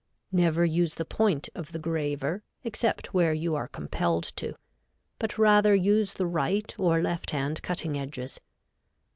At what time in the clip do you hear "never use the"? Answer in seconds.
0.31-1.05